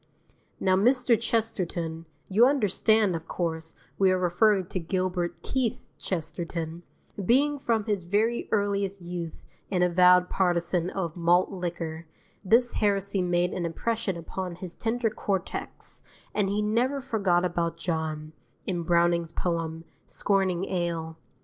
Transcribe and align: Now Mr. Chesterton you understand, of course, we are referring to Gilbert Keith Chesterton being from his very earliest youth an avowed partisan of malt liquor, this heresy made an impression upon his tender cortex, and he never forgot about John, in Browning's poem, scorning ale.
Now 0.59 0.75
Mr. 0.75 1.15
Chesterton 1.15 2.07
you 2.27 2.47
understand, 2.47 3.15
of 3.15 3.27
course, 3.27 3.75
we 3.99 4.09
are 4.09 4.17
referring 4.17 4.65
to 4.69 4.79
Gilbert 4.79 5.43
Keith 5.43 5.83
Chesterton 5.99 6.81
being 7.23 7.59
from 7.59 7.85
his 7.85 8.05
very 8.05 8.47
earliest 8.51 8.99
youth 8.99 9.35
an 9.69 9.83
avowed 9.83 10.27
partisan 10.27 10.89
of 10.89 11.15
malt 11.15 11.51
liquor, 11.51 12.07
this 12.43 12.73
heresy 12.73 13.21
made 13.21 13.53
an 13.53 13.63
impression 13.63 14.17
upon 14.17 14.55
his 14.55 14.75
tender 14.75 15.11
cortex, 15.11 16.01
and 16.33 16.49
he 16.49 16.63
never 16.63 16.99
forgot 16.99 17.45
about 17.45 17.77
John, 17.77 18.33
in 18.65 18.81
Browning's 18.81 19.33
poem, 19.33 19.85
scorning 20.07 20.65
ale. 20.65 21.15